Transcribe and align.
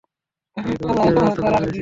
আমি 0.57 0.73
তোমার 0.79 0.95
বিয়ের 0.97 1.15
ব্যবস্থা 1.15 1.41
করে 1.41 1.55
ফেলেছি। 1.55 1.79